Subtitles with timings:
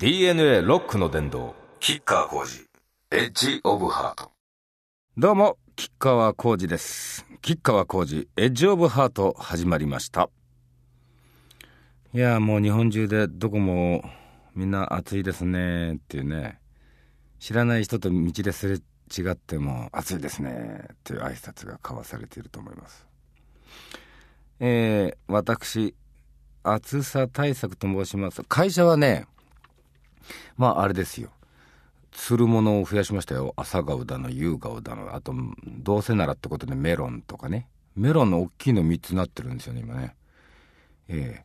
[0.00, 2.64] DNA ロックの殿堂、キッカー工事、
[3.10, 4.30] エッジオブハート。
[5.16, 7.26] どうも、吉川浩司です。
[7.42, 10.30] 吉川浩司、エッジオブハート始まりました。
[12.14, 14.08] いや、もう日本中でどこも
[14.54, 16.60] みんな暑いですねっていうね、
[17.40, 23.04] 知らない人と道ですれ違っても暑いですねっていう挨拶が交わされていると思います。
[24.60, 25.96] えー、私、
[26.62, 28.44] 暑さ対策と申します。
[28.44, 29.26] 会社はね、
[30.56, 31.30] まああれですよ。
[32.10, 33.54] 釣るものを増やしましたよ。
[33.56, 35.14] 朝顔だの夕顔だの。
[35.14, 35.34] あと
[35.66, 37.68] どうせならってことでメロンとかね。
[37.94, 40.16] メロンの大きいの3つなってるんですよね今ね。
[41.08, 41.44] ええ。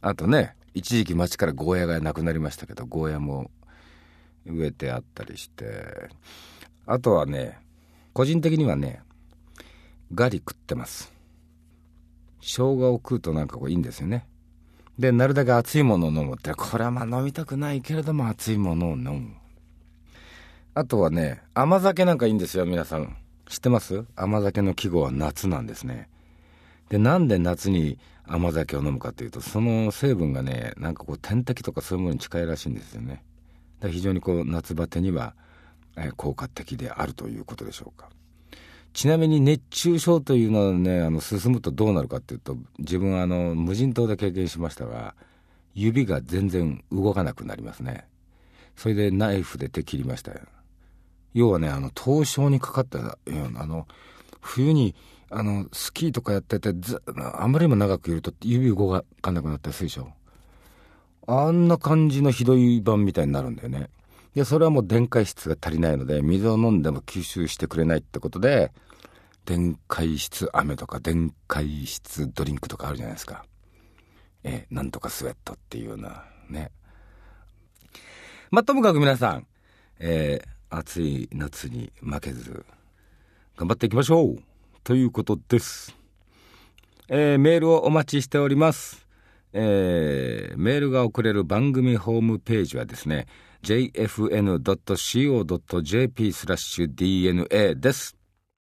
[0.00, 3.50] あとね一時期町からゴーヤがなくなりましたけどゴーヤも
[4.46, 6.08] 植えてあったりして。
[6.86, 7.58] あとはね
[8.12, 9.02] 個人的にはね
[10.14, 11.12] ガリ食ってます。
[12.40, 14.26] 生姜を食うとなんかこういいんですよね。
[14.98, 19.34] でなるだけ熱いものを飲むってこれはまあ飲みたくないけれども熱いものを飲む
[20.74, 23.16] あとはね、甘酒なんかいいんですよ、皆さん。
[23.48, 24.04] 知ってます？
[24.14, 26.10] 甘酒の季語は夏なんですね。
[26.90, 33.24] で、なんで夏に甘酒を飲むかというと、その成分がね、なんかこう点滴とかそういうものに近いらしいんですよね。
[33.80, 35.34] だ非常にこう夏バテには、
[35.96, 38.10] え効果的であるということでしょうか。
[38.96, 45.14] ちなみに熱中症というのはね、あの、進むとどうなるかっていうと、自分はあの、無人島で経験しましたが、
[45.74, 48.06] 指が全然動かなくなりますね。
[48.74, 50.40] それでナイフで手切りましたよ。
[51.34, 53.86] 要はね、あの、凍傷にかかったような、あの、
[54.40, 54.94] 冬に、
[55.28, 57.02] あの、スキーとかやってて、ず
[57.34, 60.08] あまりにも長くいると指動かなくなったりするでしょ。
[61.26, 63.90] あんな感じのひどい版みたいになるんだよね。
[64.34, 68.72] で、それはもう電解質が足りないので、水を飲んでも吸収してくれないってことで、
[69.46, 73.46] 電解質飴とか電解質ドリンクとかあるじゃないですか。
[74.42, 76.72] え、なんとかスウェットっていうような、ね。
[78.50, 79.46] まあ、ともかく皆さん、
[79.98, 82.66] えー暑い夏に負けず、
[83.56, 84.38] 頑張っていきましょう
[84.82, 85.96] ということです。
[87.08, 89.06] えーメールをお待ちしております。
[89.52, 93.28] えーメールが送れる番組ホームページはですね、
[93.62, 94.72] jfn.co.jp
[96.32, 98.16] スラッシュ DNA です。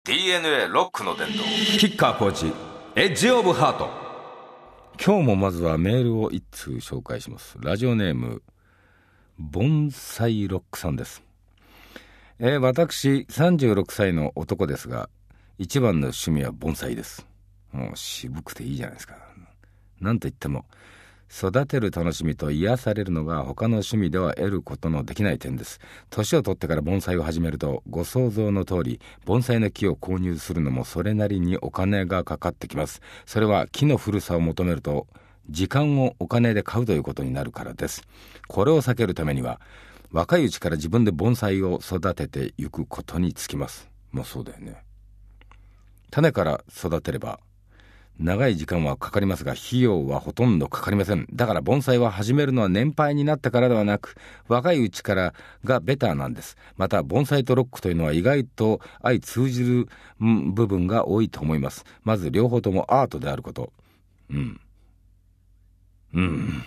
[0.04, 1.44] DNA ロックの殿堂、
[1.78, 2.52] キッカー工事、
[2.96, 3.88] エッジオブハート。
[5.00, 7.56] 今日もまずはメールを一通紹介します。
[7.62, 8.42] ラジオネーム、
[9.38, 11.22] 盆栽ロックさんです。
[12.40, 15.08] えー私、36歳の男ですが、
[15.60, 17.28] 一番の趣味は盆栽です。
[17.72, 19.18] もう渋くていいじゃないですか。
[20.00, 20.66] なんといっても、
[21.34, 25.80] 育てる楽しみと癒されるのが他の趣味では得ることのできない点です。
[26.10, 33.02] 年を取ってから盆栽を始めると、ご想像の通り、盆栽の木を購入するのもそれなりにお金がかかってきます。
[33.26, 35.08] それは木の古さを求めると、
[35.50, 38.04] 時間をお金で買うということになるからです。
[38.50, 39.62] これを避けるためには、
[40.12, 43.90] 若いうちから自分で盆栽を育てていくことにつきます。
[44.12, 44.84] もうそうだよね。
[46.10, 47.40] 種から育てれば、
[48.22, 51.28] 長い時間はかかりますが、費用はほとんどかかりません。
[51.34, 54.16] だから盆栽は始めるのは年配になってからではなく、
[54.48, 55.34] 若いうちから
[55.64, 56.56] がベターなんです。
[56.78, 59.88] また、盆栽とロックというのは意外と相通じる
[60.20, 61.84] 部分が多いと思います。
[62.04, 63.74] まず、両方ともアートであること。
[64.30, 64.62] うん。
[66.14, 66.64] うん。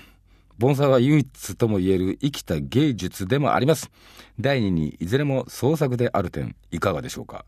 [0.59, 3.93] 盆栽は唯一とも言える生きた芸術でもあります。
[4.41, 7.45] 第二に、いずれも創作である点、いかがでしょうか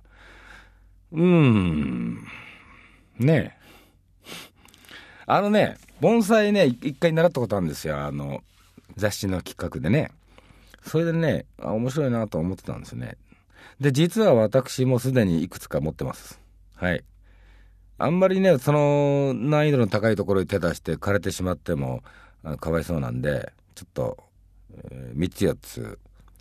[1.12, 2.25] うーん。
[3.19, 3.66] ねえ。
[5.26, 7.98] あのね、盆栽ね、一回習ったことあるんですよ。
[7.98, 8.42] あの、
[8.97, 10.12] 雑誌の企画でね。
[10.82, 13.16] それでね、あ面白いなと思ってたんですよね。
[13.81, 16.41] で、実は私もすでにいくつか持ってます。
[16.76, 17.03] はい。
[17.98, 22.04] あんまりね、その難易度の高いところに手出して枯れてしまっても
[22.60, 24.19] かわいそうなんで、ちょっと、
[24.91, 25.98] え3つ4つ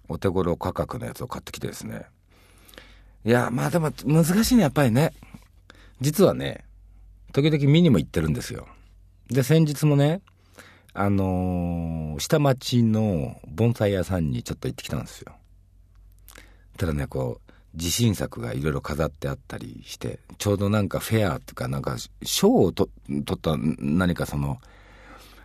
[0.09, 2.06] お手頃価格のやつを買ってきてですね。
[3.25, 5.12] いや、まあでも難しいね、やっぱりね。
[6.02, 6.66] 実はね、
[7.34, 8.67] 時々見にも行ってるんですよ。
[9.30, 10.22] で、先日もね、
[10.94, 15.34] あのー下町の盆栽屋さんにちょっと行ってきたんですよ。
[16.78, 24.59] ただね、こう、自信作がいろいろ飾ってあったりして、ちょうどなんかフェアっていうか、なんか賞をと取った何かその、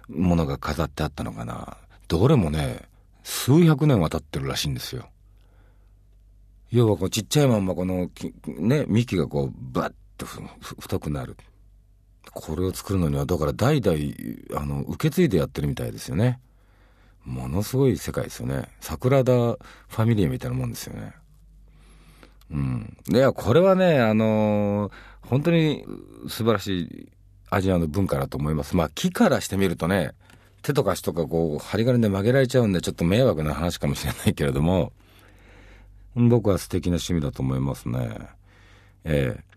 [0.08, 1.76] ものが飾ってあったのかな。
[2.08, 2.88] どれもね、
[3.25, 5.08] 数百年は経ってるらしいんですよ。
[6.70, 8.10] 要はこうちっちゃいまんまこの
[8.46, 11.37] ね、幹がこうバッと太くなる。
[12.32, 13.99] これを作るのにはだから代々
[14.61, 16.40] あの受け継いでやってるみたいですよね。
[17.25, 18.69] ものすごい世界ですよね。
[18.81, 21.12] 桜田ファミリーみたいなもんですよね。
[22.50, 22.96] うん。
[23.08, 25.84] いや、これはね、あのー本当に
[26.28, 27.08] 素晴らしい
[27.50, 28.75] アジアの文化だと思います。
[28.75, 30.12] まあ木からしてみるとね、
[30.62, 34.93] 手とか足とかこう、針金で曲げられちゃうんで、ちょっと迷惑な話かもしれないけれども、
[36.17, 38.11] 僕は素敵な趣味だと思いますね。
[39.05, 39.50] ええ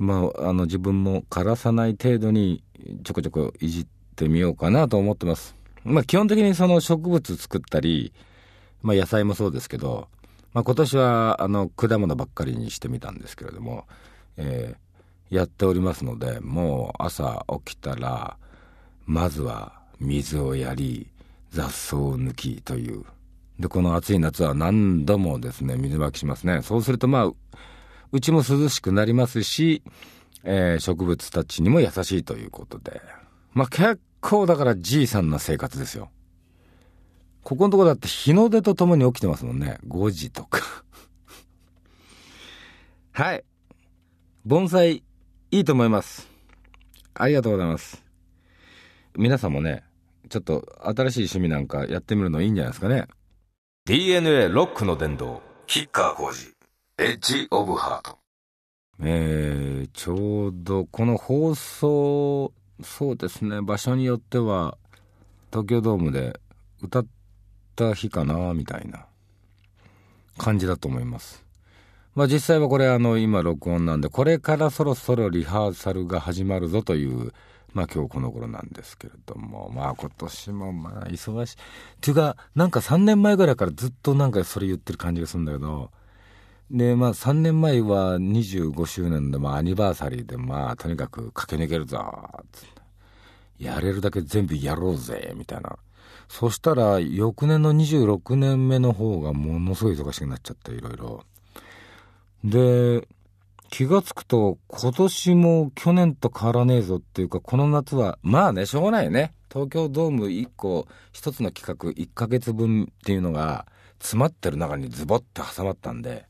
[0.00, 2.64] まあ、あの、自分も枯らさない程度に
[3.04, 3.86] ちょこちょこいじっ
[4.16, 5.54] てみようかなと思ってます。
[5.84, 8.12] まあ、基本的にその植物作ったり、
[8.82, 10.08] まあ、野菜もそうですけど、
[10.54, 13.86] まあ、今年はあの果物ばっかりにしてみたんですけれども、
[14.38, 18.36] えー、やっておりますのでもう朝起きたら
[19.06, 21.08] まずは水をやり
[21.50, 23.04] 雑草を抜きという
[23.58, 27.32] でこの暑い夏は何度もですね水まきしますねそうするとまあ
[28.12, 29.82] うちも涼しくなりますし、
[30.44, 33.00] えー、植物たちにも優しいということで
[33.52, 36.10] まあ結構だからじいさんな生活ですよ
[37.42, 39.78] ここのとこだって日の出とともに起きてますもんね。
[39.88, 40.84] 5時とか
[43.12, 43.44] はい。
[44.44, 45.02] 盆栽、
[45.50, 46.28] いいと思います。
[47.14, 48.04] ありがとうございます。
[49.16, 49.84] 皆さんもね、
[50.28, 53.08] ちょっと新しい趣味なんかやってみるのいいんじゃないですかね。
[53.86, 56.52] DNA ロックの殿堂、キッカー工事、
[57.02, 58.18] エッジオブハート。
[59.02, 62.52] えー、ちょうどこの放送、
[62.82, 64.76] そうですね、場所によっては、
[65.50, 66.38] 東京ドームで
[66.82, 67.06] 歌っ
[67.74, 69.06] た日かな、みたいな
[70.36, 71.42] 感じだと思います。
[72.14, 77.32] まあ実際はこれあの今録音なんで、これからそろそろリハーサルが始まるぞという、
[77.72, 81.56] まあ今日この頃なんですけれども、まあ今年もまあ忙しい。
[81.56, 81.58] っ
[82.02, 85.90] ていうか、なんか3年前ぐらいからずっとなんかそれ言ってる感じがするんだけど、
[86.70, 91.98] で、まあ3年前は25周年で、まあアニバーサリーで、まあとにかく駆け抜けるぞ、
[92.52, 92.80] つって。
[93.58, 95.78] やれるだけ全部やろうぜ、みたいな。
[96.28, 101.24] そしたら、翌年の26年目の方がものすごい忙しくなっちゃって、いろいろ。
[102.44, 103.06] で、
[103.68, 109.34] 気がつくと、今年も去年と変わらねえぞっていうか、この夏は、まあね、しょうがないよね。
[109.52, 113.66] 東京ドーム1個、1つの企画1ヶ月分っていうのが、
[113.98, 116.29] 詰まってる中にズボッて挟まったんで、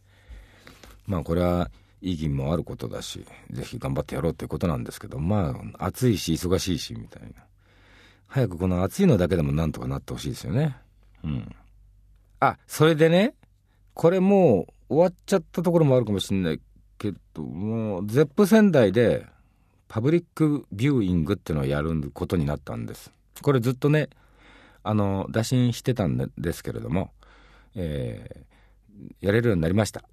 [1.10, 1.70] まあこれは
[2.00, 7.28] 意義もあることだし、ぜひ頑張ってやろうっていうことなんですけど、まあ暑いし忙しいしみたいな。
[8.28, 10.76] 早くこの暑いのだけでもなんとかなってほしいですよね。
[11.24, 11.56] うん。
[12.38, 13.34] あ、それでね、
[13.92, 16.60] これもう終わっちゃったところもあるかもしれない
[16.96, 19.26] けど、もう、ゼップ仙台で
[19.88, 23.12] パブリックビューイングっていうのをやることになったんです。
[23.42, 24.10] これずっとね、
[24.84, 27.10] あの、打診してたんですけれども、
[27.74, 30.04] えー、やれるようになりました。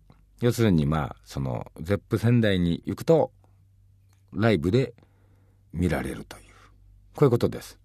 [0.41, 3.31] 要するに、まあ、その、ゼップ仙台に行くと、
[4.33, 4.93] ライブで
[5.73, 6.43] 見られるという、
[7.15, 7.79] こういうことです。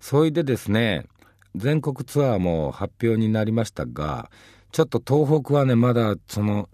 [0.00, 1.06] それでですね、
[1.54, 4.30] 全国ツアーも発表になりましたが、
[4.72, 6.68] ちょっと東北はね、まだその、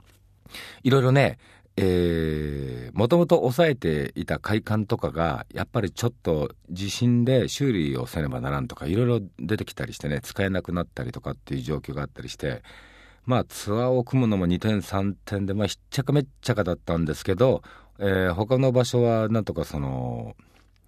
[0.82, 1.38] いろいろね、
[2.94, 12.62] もともと抑えていた会館とかが、やっぱりちょっと地震で修理をせねばならんとか、いろいろ出てきたりしてね、使えなくなったりとかっていう状況があったりして、
[13.26, 17.62] まあツアーを組むのも2点3点で、まあひっちゃかめっちゃかだったんですけど、
[17.98, 20.36] えー、他の場所はなんとかその、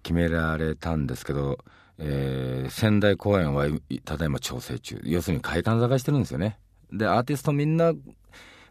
[0.03, 1.57] 決められたんですけど、
[1.97, 3.65] えー、仙台公演は
[4.05, 5.01] ただいま調整中。
[5.03, 6.59] 要するに会館探してるんですよね。
[6.93, 7.93] で、アーティストみんな、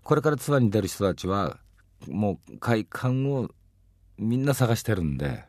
[0.03, 1.59] これからツアーに出る人たちは、
[2.09, 3.51] もう会館を
[4.17, 5.45] みんな探してるんで、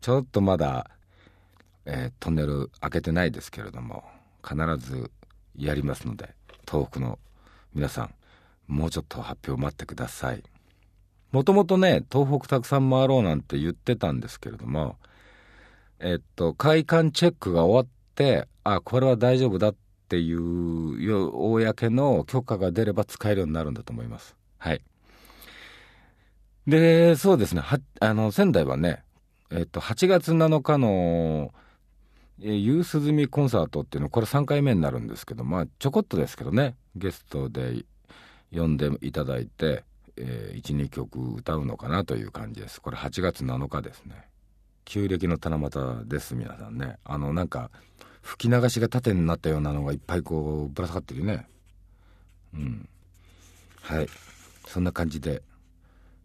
[0.00, 0.88] ちょっとまだ、
[1.84, 4.04] えー、トンネル開けてないですけれども、
[4.46, 5.10] 必ず
[5.56, 6.34] やりますので、
[6.70, 7.18] 東北の
[7.74, 8.14] 皆さん、
[8.68, 10.42] もうちょっと発表待ってください。
[11.32, 14.96] もともとね、東北たくさん回ろうなんて言ってたんですけれども、
[15.98, 19.74] えっと、会館チェックが終わって、あ、これは大丈夫だっ
[20.08, 24.36] ていう、公の許可が出れば使えるようになるんだと思います。
[24.58, 24.82] はい。
[26.66, 29.02] で、そうですね、は、あの、仙台はね、
[29.50, 31.52] えっと、8月7日の、
[32.42, 37.84] えース済みコンサートっていうの、これ3回目になるんですけど、まあ、ちょこっとですけどね、ゲストで
[38.52, 39.84] 呼んでいただいて、
[40.16, 42.80] えー、1、2曲歌うのかなという感じです。
[42.80, 44.26] これ8月7日ですね。
[44.84, 46.96] 旧暦の七夕です皆さんね。
[47.04, 47.70] あのなんか
[48.22, 51.46] 吹き流しが縦になったようなのがいっぱいこうぶら下がってるね。
[52.54, 52.88] うん。
[53.82, 54.08] はい。
[54.66, 55.42] そんな感じで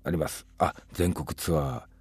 [0.03, 0.45] あります。
[0.57, 1.94] あ全国ツアー。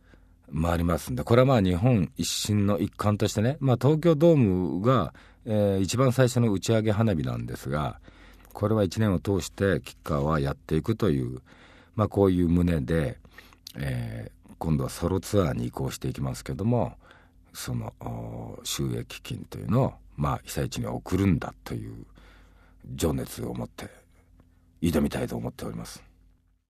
[0.52, 5.14] 回りますんでこれはまあ日本一新の一環としてねまあ東京ドームが、
[5.46, 8.00] えー、一番最初の打ち上げ花火なんですが
[8.52, 11.40] これは1年を通してキッカーはやっていくという
[11.96, 13.18] まあこういう旨で、
[13.76, 16.94] えー、今度はソロツアーに移行していきますけども
[17.52, 22.04] その収益金というのを、まあ、被災地に送るんだという
[22.94, 23.88] 情熱を持って
[24.82, 26.02] 挑みたいと思っております。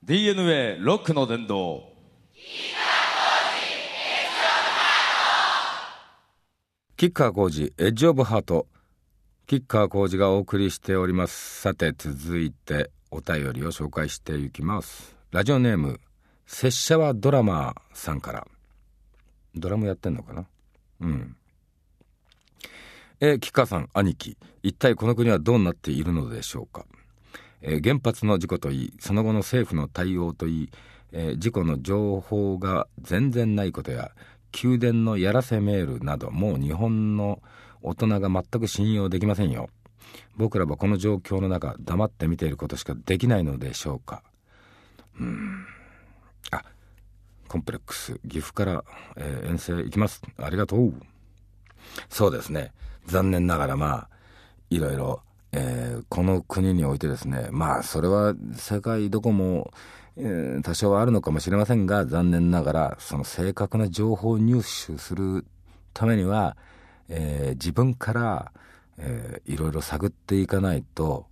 [0.04, 1.82] DNA ロックの殿堂。
[6.98, 8.66] キッカー工事エッジオブハート。
[9.46, 11.60] キッカー工事がお送りしております。
[11.60, 15.14] さて続いてお便りを紹介していきます。
[15.30, 16.00] ラジオネーム
[16.44, 18.48] 拙者はドラマーさんから。
[19.54, 20.46] ドラムやってんのかな？
[21.02, 21.36] うん。
[23.20, 24.36] えー、キッカーさん兄貴。
[24.64, 26.84] 一体この国はどうなっているのでしょうか、
[27.62, 30.70] えー、原発の事故といいその後の政府の対応といい、
[31.12, 34.10] えー、事故の情報が全然ないことや
[34.62, 37.40] 宮殿のやらせメールなどもう日本の
[37.82, 39.68] 大人が全く信用できませんよ。
[40.36, 44.22] 僕らはこの状況の中黙って見ていることしかできないのでしょうか。
[45.20, 45.64] うん。
[46.50, 46.62] あ
[47.48, 48.84] コンプレックス岐阜から、
[49.16, 50.22] えー、遠征行きます。
[50.38, 50.94] ありがとう。
[52.08, 52.72] そうですね。
[53.06, 54.08] 残念ながらまあ
[54.70, 59.72] いろいろ、えー、この国においてですねまあそれは世界どこも
[60.62, 65.44] 多少はあるのかもしれませんが残念ながらその正確な情報を入手する
[65.94, 66.56] ためには、
[67.08, 68.52] えー、自分から、
[68.98, 71.26] えー、いろいろ探っていかないと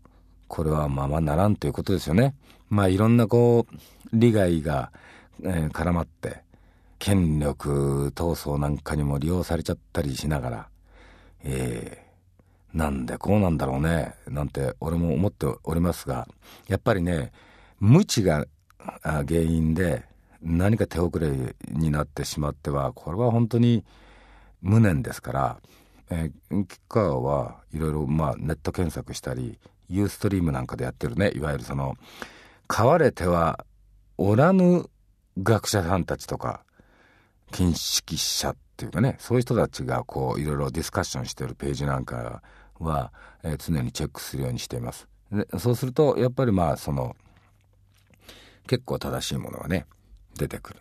[0.46, 2.34] これはままならんということですよね。
[2.68, 3.76] まあいろんなこう
[4.12, 4.92] 利害が、
[5.42, 6.42] えー、絡まって
[6.98, 10.68] 権力闘争なんかにも利用されちゃったりしながら、
[11.42, 16.28] えー、なんでこうなんだろうねなんて俺も思っておりますが
[16.68, 17.32] やっぱりね
[17.80, 18.46] 無知が
[19.02, 20.04] 原因で
[20.42, 21.30] 何か手遅れ
[21.68, 23.84] になってしまってはこれは本当に
[24.62, 25.60] 無念ですから、
[26.10, 31.96] えー、キッカーはいろいろまあネット検索したりユーストリームなんかでやってるねいわゆるその
[32.66, 33.64] 飼われては
[34.18, 34.88] おらぬ
[35.42, 36.64] 学者さんたちとか
[37.52, 42.42] 見識者っていうかねそういう人たちがこういろいろディスカッションしてるページなんか
[42.78, 43.12] は、
[43.42, 45.08] えー、常にチェックするようにしています。
[45.30, 47.16] でそうするとやっぱりまあその
[48.66, 49.86] 結構正しいものがね、
[50.36, 50.80] 出てくる。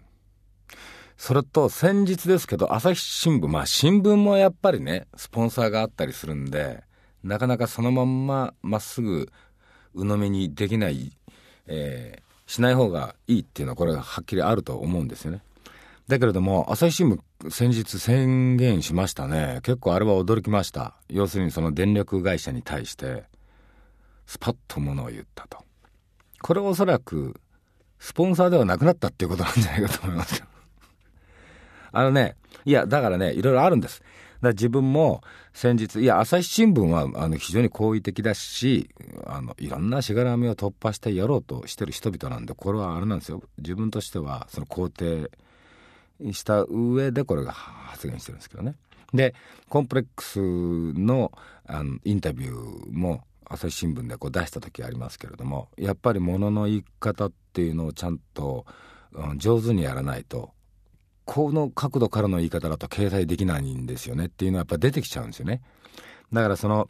[1.18, 6.84] それと先日ですけど、朝日新聞、まあ新聞もやっぱりね、スポンサーがあったりするんで、
[7.24, 9.30] なかなかそのまんままっすぐ
[9.94, 11.12] 鵜呑みにできない、
[11.68, 15.42] えー、しない方がいいっていうのはこれははっきりあると思うんですよね。
[16.08, 19.60] だけれども、朝日新聞先日宣言しましたね。
[19.64, 20.96] 結構あれは驚きました。
[21.10, 23.24] 要するにその電力会社に対して、
[24.28, 25.64] スパッとものを言ったと。
[26.42, 27.40] これおそらく
[28.06, 30.46] スポンサーではなくなったっていうことなんじゃないかと思いますよ。
[31.92, 34.04] あのね、いや、だからね、いろいろあるんです。
[34.44, 38.92] だ自分も先日、いや、朝日新聞はあの非常に好意的だし、
[39.26, 43.42] あのいろんなしがらみを突破してやろうとしてる人々なんで、これはあれなんですよ。
[43.58, 44.90] 自分としては、その肯
[46.20, 48.76] 定した上でこれが発言してるんですけどね。
[49.16, 49.34] で、
[49.68, 50.40] コンプレックス
[50.94, 51.32] の
[51.66, 58.66] あのインタビューも、朝日新聞でこう出した時ありますけれどもやっぱりものの言い方っていうのをちゃんと、
[59.14, 60.52] うん、上手にやらないと
[61.26, 65.62] この角度からの言い方だと掲載できないんですよねっていうのはやっぱ出てきちゃうんですよね。
[66.32, 66.90] だからその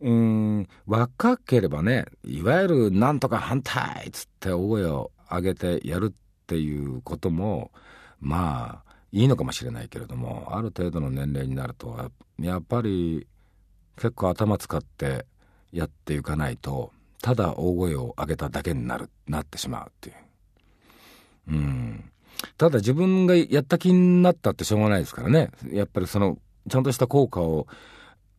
[0.00, 7.72] うん若ければねいわゆる「なんとか反対!」っつって大声を上げてやるっていうことも
[8.20, 13.26] まあいいのかもしれないけれどもある程度の年齢になるとやっぱり
[13.96, 15.26] 結構頭使って
[15.72, 20.14] やっていかないとただ大声を上げただけになるなってしまうっていう。
[21.48, 22.10] うん。
[22.56, 25.50] ただ自分がやった気になったってしょうがないですからね。
[25.70, 27.66] やっぱりそのちゃんとした効果を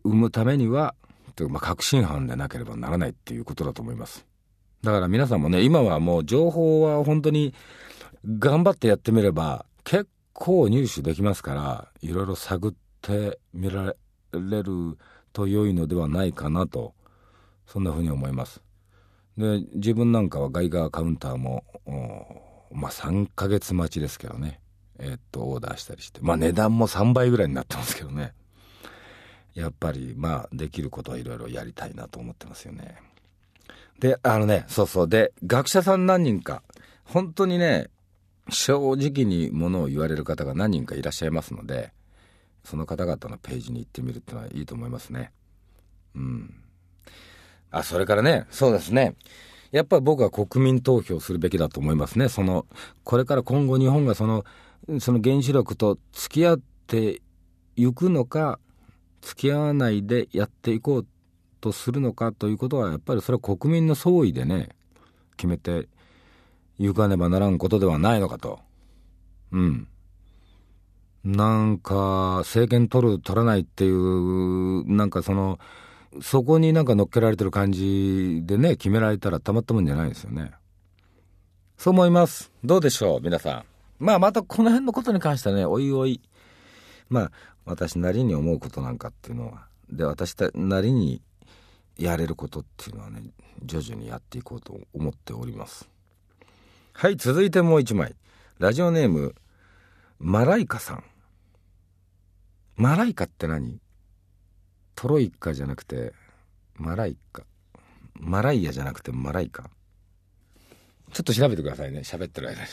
[0.03, 0.95] 生むためには
[1.35, 4.25] という、まあ、確信犯でなければならないっていうことだと思います。
[4.81, 7.53] だから皆さんもね今はもう情報は本当に
[8.25, 13.95] 頑張ってやってみれば結構入手できますからいろいろ探ってみら
[14.31, 14.97] れる
[15.33, 16.93] と良いのではないかなと
[17.71, 18.61] そんなふうに思います。
[19.37, 21.63] で自分なんかはガイガーカウンターも
[22.71, 24.59] まあ3ヶ月待ちですけどね。
[24.97, 26.19] えー、っとオーダーしたりして。
[26.21, 28.33] まあ値段も3倍ぐらいになってますけどね。
[29.53, 32.97] やっぱりまあできることはいろいろやりたいなと思ってますよね。
[33.99, 35.07] であのねそうそう。
[35.07, 36.63] で学者さん何人か。
[37.05, 37.89] 本当にね
[38.49, 41.91] 正直にものを言われる方が何人かいらっしゃいますので
[42.63, 45.31] その方々のページに行ってみるっていうのはいいと思いますね。
[46.15, 46.63] うん。
[47.71, 49.15] あ、それからね、そうですね。
[49.71, 52.29] やっぱり僕は国民投票するべきだと思いますね。
[52.29, 52.65] その、
[53.03, 54.43] これから今後日本がその、
[54.99, 57.21] その原子力と付き合って
[57.75, 58.59] いくのか、
[59.21, 61.07] 付き合わないでやっていこう
[61.61, 64.69] とするのかということは、やっぱりそれは国民の総意でね、
[65.37, 65.87] 決めて
[66.79, 68.59] いかねばならんことではないのかと。
[69.51, 69.87] うん。
[71.23, 75.59] なんか、政権取る、取らないっていう、なんかその、
[76.21, 80.51] そこになんか乗っけられてる感じでね、決められたらたまったもんじゃないですよね。
[81.77, 82.51] そう思います。
[82.63, 83.63] どうでしょう、皆さん。
[83.99, 86.21] まあ、またこの辺のことに関してはね、おいおい、
[87.09, 87.31] まあ
[87.65, 91.21] 私なりに思うことなんかっていうのはで私なりに
[91.97, 93.21] やれることっていうのはね
[93.63, 95.89] 徐々にやっていこうと思っております
[96.93, 98.15] はい続いてもう一枚
[98.59, 99.35] ラジオネーム
[100.19, 101.03] マライカさん
[102.75, 103.79] マライカって何？
[105.01, 106.11] トロイカじゃなくて
[106.75, 107.43] マライカ。
[108.15, 109.69] マライヤじゃなくてマライカ。
[111.13, 112.01] ちょっと調べてくださいね。
[112.01, 112.67] 喋ってる間に。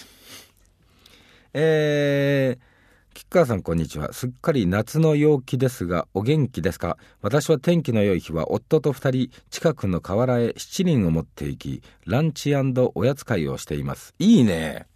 [1.55, 2.77] えー
[3.15, 4.13] 吉川さんこんにちは。
[4.13, 6.99] すっかり夏の陽気ですがお元気ですか？
[7.23, 14.15] 私は天気の良い日は夫と二人近くの河原へ七輪を持って行きランチおやつ会をしています。
[14.19, 14.89] いいね。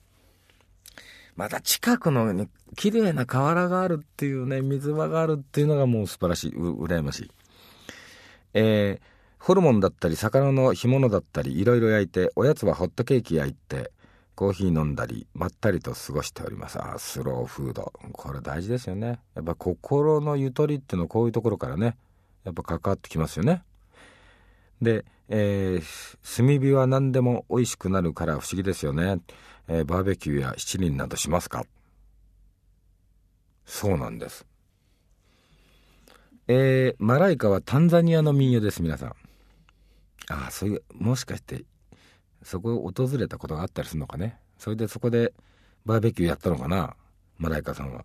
[1.41, 7.31] また近くのね綺麗な河原があるっていうね水場があるっていうのがもう素晴らしいう羨ましい。
[8.53, 9.03] えー、
[9.39, 13.91] ホルモンだったり魚の干物だったりいろいろ焼いておやつはホットケーキ焼いて
[14.35, 16.79] コーヒー飲んだりまったりと過ごしております。
[16.79, 17.91] あスローフード。
[18.13, 19.19] これ大事ですよね。
[19.35, 21.97] やっぱ心のゆとりっていうのはこういうところからね
[22.45, 23.63] やっぱ関わってきますよね。
[24.83, 29.21] で、えー、炭火は何でも美味しくなるから不思議ですよね、
[29.69, 31.65] えー、バーベキューや七輪などしますか？
[33.65, 34.47] そうなんです。
[36.49, 39.09] えー、マライカはタンザニアの民謡です皆さん。
[40.29, 41.65] ああそういうもしかして
[42.43, 44.39] そこを訪れたことがあったりするのかね？
[44.59, 45.33] それでそこで
[45.87, 46.97] バーベキューやったのかな？
[47.39, 48.05] マライカさんは。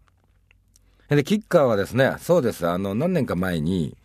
[1.10, 2.68] でキッカーはですねそうです。
[2.68, 3.98] あの何年か前に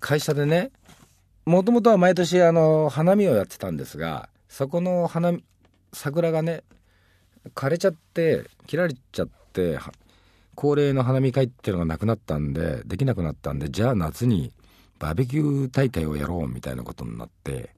[0.00, 0.70] 会社でね
[1.44, 5.32] もともとは毎年あの花見をやってたんですがそこの花
[5.92, 6.62] 桜がね
[7.54, 9.78] 枯れちゃって切られちゃって
[10.54, 14.52] 恒例の花見会っていうのがなくなったんでできなくなったんでじゃあ夏に
[14.98, 17.70] バーベキュー大会をやろうみたいなことになって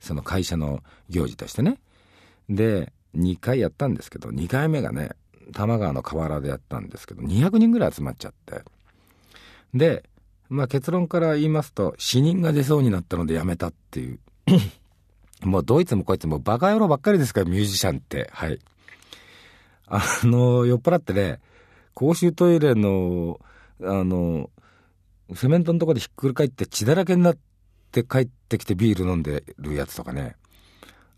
[0.00, 1.78] その会社の行事としてね。
[2.48, 5.10] で2回やったんですけど2回目がね
[5.52, 8.62] 多摩川の河原でやったんですけど200人ぐらい集まっちゃって。
[9.72, 10.04] で
[10.48, 14.18] まあ結論から言いますと死人が出そうになったのでやめたっていう。
[15.42, 18.30] もうドイツもこいつもバカ野郎ばっかりですからミュージシャンって。
[18.32, 18.58] はい。
[19.86, 21.40] あの酔っ払ってね
[21.92, 23.38] 公衆トイレの
[23.82, 24.50] あの
[25.34, 27.36] セメントのとこでひっくり返って血だらけになっ
[27.92, 30.36] て帰ってきてビール飲んでるやつとかね。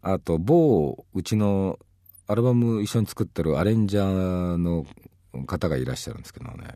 [0.02, 1.78] あと某うちの
[2.28, 4.86] アルバム一緒に作ってるアレンジャーの
[5.46, 6.74] 方がいらっしゃるんですけどね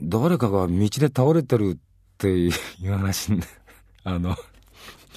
[0.00, 2.52] 誰かが道で倒れてるっていう
[2.90, 3.42] 話ね
[4.04, 4.36] あの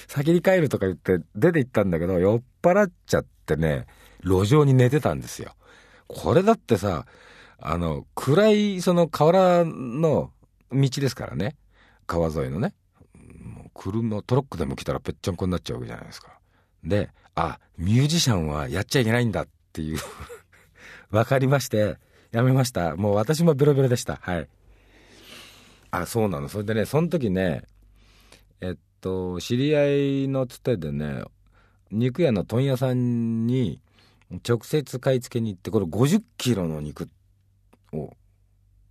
[0.08, 3.86] 先に帰るとか言って出て行ったんだけど酔っ払っちゃってね
[4.24, 5.56] 路上に寝てたんですよ。
[6.08, 7.06] これだってさ
[7.60, 10.32] あの暗いその河原の
[10.72, 11.56] 道ですからね。
[12.08, 12.74] 川沿いのね。
[13.74, 16.38] 車トラックでも来たらぺっちゃんこになっちゃうわけじゃないですか。
[16.84, 20.00] であミュージシャンはやっちゃいけないんだっていう。
[21.10, 21.98] 分かりまして
[22.32, 22.96] やめました。
[22.96, 24.20] もう私もベロベロでした。
[24.22, 24.50] はい。
[25.91, 26.49] あそうなの。
[26.49, 27.63] それでねその時ね
[28.62, 31.23] えっと知り合いのつてでね
[31.91, 33.82] 肉屋の問屋さんに
[34.47, 37.10] 直接買い付けに行ってこれ50キロの肉
[37.91, 38.13] を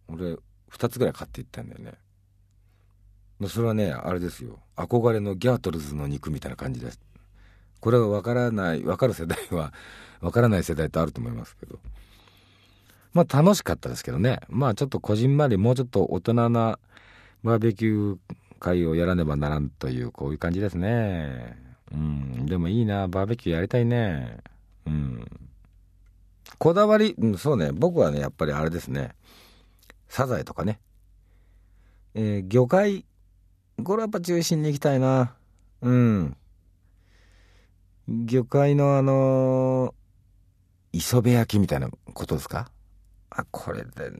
[0.08, 0.36] 俺
[0.70, 1.94] 2つぐらい買っていったんだよね。
[3.48, 4.58] それはねあれですよ。
[4.76, 7.00] 憧れのギャートルズの肉みたいな感じです。
[7.80, 9.72] これは分からない分かる世代は
[10.20, 11.78] 分からない世代ってあると思いますけど。
[13.14, 14.40] まあ楽しかったですけどね。
[14.50, 16.78] まあちょっとこじんまりもうちょっと大人な
[17.42, 18.18] バーベキュー
[18.59, 21.57] 会をやらねばならんというこういう感じですね。
[21.92, 22.46] うん。
[22.46, 23.09] でもいいな。
[23.09, 24.38] バーベキューやりたいね。
[24.87, 25.24] うん。
[26.59, 27.70] こだわり、うん、そうね。
[27.72, 29.14] 僕はねやっぱりあれですね。
[30.09, 30.81] サザエとかね、
[32.14, 33.07] えー、魚介
[33.83, 35.35] これやっぱ中心に行きたいな。
[35.81, 36.37] うん。
[38.09, 42.70] 魚介のあのー、磯辺焼きみたいなことですか？
[43.31, 44.18] あこれでね。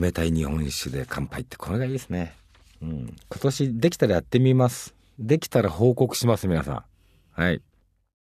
[0.00, 2.34] 冷たい日本酒で乾杯ってこれがいいですね。
[2.80, 3.16] うん。
[3.30, 4.94] 今年できたらやってみます。
[5.18, 6.84] できたら報告します皆さん。
[7.40, 7.60] はい。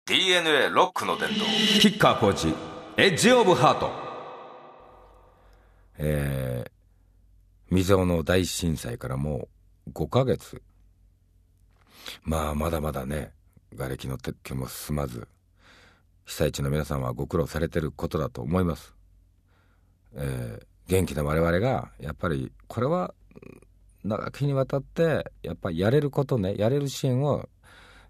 [0.05, 1.45] DNA ロックの伝道
[1.79, 2.53] キッカーコーチ
[2.97, 3.91] エッジオブハート。
[5.97, 9.49] えー、未曾有の大震災からも
[9.87, 10.61] う5ヶ月。
[12.23, 13.31] まあまだまだね
[13.71, 15.27] 瓦礫の撤去も進まず
[16.25, 18.93] 被災地の皆さんはご苦労されてることだと思います、
[20.15, 23.13] えー、元気な我々がやっぱりこれは
[24.03, 27.47] 長きにわたってやっぱりやれることねやれる支援を、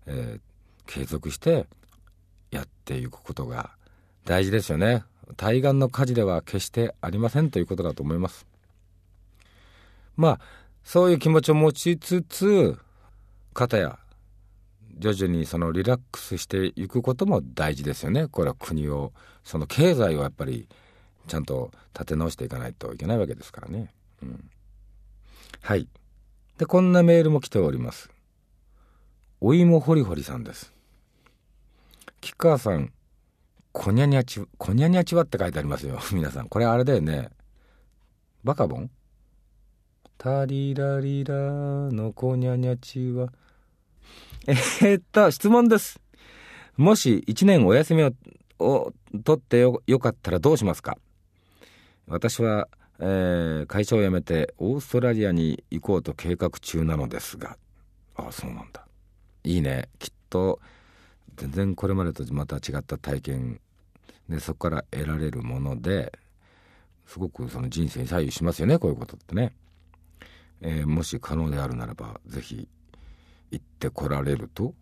[0.05, 0.39] えー、
[0.91, 1.67] 継続して
[2.51, 3.71] やっていくことが
[4.25, 5.03] 大事ですよね。
[5.35, 8.47] 対岸の火事では決してありませんということだと思います。
[10.15, 10.39] まあ
[10.83, 12.79] そういう気持ちを持ちつつ
[13.53, 13.99] 方や
[14.97, 18.27] 徐々にそのリラックスしていくことも大事ですよね。
[18.27, 19.11] これは国を
[19.43, 20.69] その経済をやっぱり
[21.27, 23.91] ちゃんと立て直していかないといけないわけですからね。
[24.23, 24.49] うん、
[25.61, 25.87] はい。
[26.57, 28.09] でこんなメールも来ております。
[29.41, 30.73] お芋ホリホリさんです。
[32.21, 32.91] 吉川さん
[33.71, 35.99] こにゃにゃちこにゃにゃちはって書いてありますよ。
[36.11, 36.49] 皆さん。
[36.49, 37.29] これあれだよね。
[38.43, 38.89] バカボン？
[40.17, 41.33] タリラリラ
[41.91, 43.31] のこにゃにゃちは。
[44.47, 46.01] えー、っと質問です。
[46.75, 48.11] もし1年お休みを
[48.59, 50.97] を取ってよよかったらどうしますか？
[52.09, 52.67] 私は
[53.01, 57.57] えー、会社を辞めてオーストラリアに行こうと計画中なのですが。
[58.15, 58.85] ああそうなんだ。
[59.45, 59.87] いいね。
[59.99, 60.59] きっと
[61.37, 63.61] 全然これまでとまた違った体験
[64.27, 66.11] でそこから得られるもので
[67.07, 69.53] すごくその人生に左右しますよねこういうことってね、
[70.61, 72.67] えー、もし可能であるならば是非
[73.51, 74.73] 行ってこられると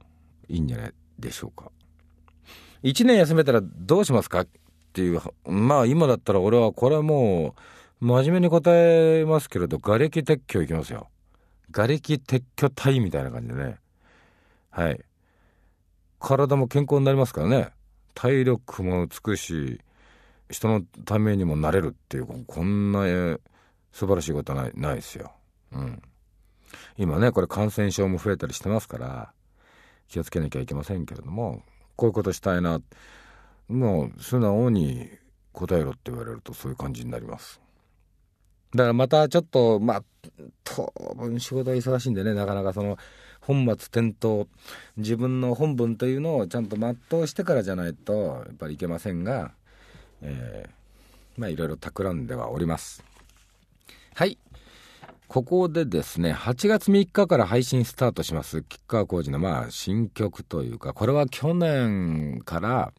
[0.49, 1.71] いいんじゃないでしょうか。
[2.83, 4.47] 1年休めたらどうしますか？
[4.97, 7.53] っていうまあ今だったら俺はこれはも
[8.01, 11.09] う真面目に答えますけれど、瓦礫撤去いきますよ。
[11.71, 13.77] 瓦礫撤去隊みたいな感じでね。
[14.71, 14.99] はい。
[16.19, 17.69] 体も健康になりますからね。
[18.15, 19.81] 体力も美し、
[20.49, 23.39] 人のためにもなれるっていう、こんな、えー、
[23.91, 25.31] 素晴らしいことはない、ないですよ。
[25.73, 26.01] うん。
[26.97, 29.33] 今ね、これ感染症も増えたりしてますから、
[30.07, 31.61] 気をつけなきゃいけませんけれども、
[31.95, 32.79] こういうことしたいな。
[33.69, 35.09] もう素直に
[35.51, 37.59] 答えろって言われるとそういう感じになります。
[38.75, 40.03] だからまたちょっとまあ
[40.63, 42.97] 当分仕事忙しいんでねなかなかその
[43.41, 44.49] 本末転倒
[44.97, 49.51] 自分の本文というのをちゃんと全うしてからじゃないとやっぱりいけませんが、
[50.21, 53.03] えー、まあいろいろ企んではおります
[54.15, 54.37] はい
[55.27, 62.93] ここでですね8月3日から配信スタートします吉川晃司のまあ新曲というかこれは去年から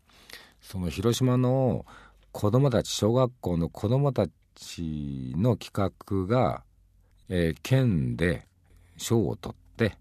[0.69, 1.87] その広島の
[2.31, 6.63] 子供たち小学校の子供たちの企画が、
[7.31, 8.47] えー、県で
[8.99, 9.97] 賞を取って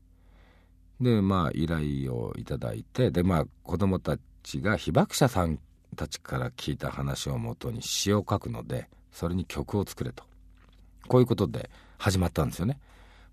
[0.99, 5.57] でまあ依頼をいただいてでまあ子どもたちが被爆者さん
[5.95, 10.25] たちから聞いた話をもとに詩を書くのでそれに曲を作れと
[11.07, 12.77] こういうことで始まったんですよね。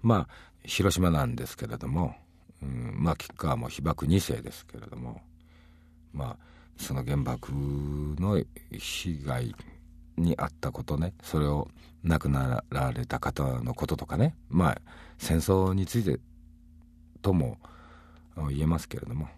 [0.03, 2.14] まあ広島なんですけれども、
[2.62, 5.20] うん、まあ吉川も被爆2世ですけれども
[6.12, 9.55] まあその原爆の被害
[10.17, 11.15] にあったことね。
[11.23, 11.69] それを
[12.03, 14.37] 亡くなられた方のこととかね。
[14.49, 14.81] まあ
[15.19, 16.19] 戦争について
[17.23, 17.59] とも
[18.51, 19.29] 言えますけれども。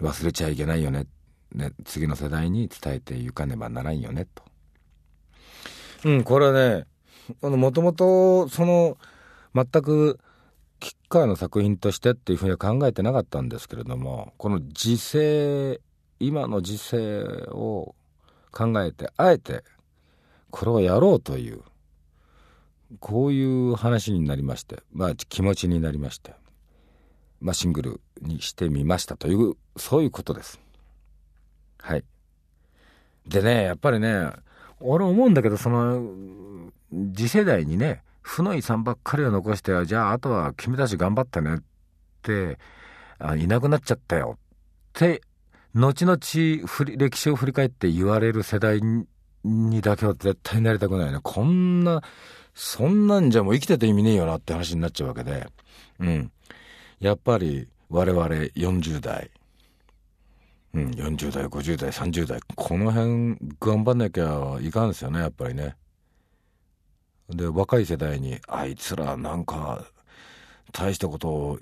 [0.00, 1.06] 忘れちゃいけないよね。
[1.54, 4.42] ね次の世代に伝えていかねばならんよねと。
[6.04, 6.86] うんこれはね
[7.40, 8.98] もともとその
[9.54, 10.18] 全く
[10.80, 15.80] 吉川の作品としてっていうふうには考えてなかったんですけれどもこの時勢
[16.20, 17.94] 今の時勢を
[18.50, 19.64] 考えてあえて
[20.50, 21.62] これをやろうという
[23.00, 26.34] こういう話になりましてまあ気持ちになりまして、
[27.40, 30.60] まあ、シングルにしてみましたというそういうことです。
[31.78, 32.04] はい。
[33.26, 34.30] でねやっぱりね
[34.80, 36.70] 俺思うんだけどその
[37.14, 41.58] 次世代にね負の遺産ばっかりを残してじゃああとは君たち頑張ってねっ
[42.22, 42.58] て
[43.18, 44.40] あいなくなっちゃったよっ
[44.92, 45.20] て
[45.74, 46.18] 後々
[46.96, 48.80] 歴史を振り返って言われる世代
[49.44, 51.18] にだけは絶対なりたくないね。
[51.22, 52.02] こんな、
[52.54, 55.48] そんなんじゃもう生きてて意味ねえよなって話になっちゃうわけで。
[55.98, 56.32] うん。
[57.00, 59.30] やっぱり我々40代、
[60.74, 65.76] うん、40代、50代、30代、この辺頑張んなきゃいかんですよね、やっぱりね。
[67.30, 69.84] で、若い世代に、あいつらなんか、
[70.72, 71.58] 大したことを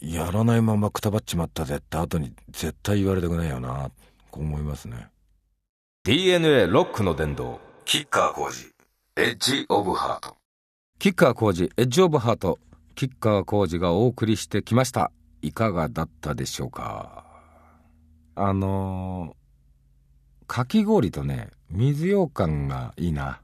[0.00, 3.90] やらないままくたばっちまったぜって後に絶対言われたくないよな。
[4.30, 5.08] こう思いますね。
[6.04, 8.70] DNA ロックの殿堂キッカー工事。
[9.16, 10.36] エッジオブハート。
[10.98, 12.58] キッカー工事エッジオブハート。
[12.94, 15.10] キッカー工事がお送りしてきました。
[15.40, 17.24] いかがだったでしょうか。
[18.34, 23.40] あのー、かき氷とね水羊羹がいいな